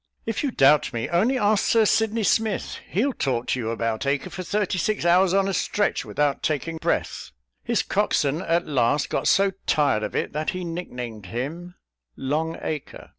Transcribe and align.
"If 0.25 0.41
you 0.41 0.49
doubt 0.49 0.93
me, 0.93 1.09
only 1.09 1.37
ask 1.37 1.63
Sir 1.63 1.85
Sydney 1.85 2.23
Smith; 2.23 2.79
he'll 2.89 3.13
talk 3.13 3.45
to 3.49 3.59
you 3.59 3.69
about 3.69 4.07
Acre 4.07 4.31
for 4.31 4.41
thirty 4.41 4.79
six 4.79 5.05
hours 5.05 5.31
on 5.31 5.47
a 5.47 5.53
stretch, 5.53 6.05
without 6.05 6.41
taking 6.41 6.77
breath; 6.77 7.29
his 7.63 7.83
cockswain 7.83 8.41
at 8.41 8.65
last 8.65 9.11
got 9.11 9.27
so 9.27 9.51
tired 9.67 10.01
of 10.01 10.15
it, 10.15 10.33
that 10.33 10.49
he 10.57 10.63
nick 10.65 10.89
named 10.89 11.27
him 11.27 11.75
'Long 12.15 12.57
Acre.'" 12.63 13.09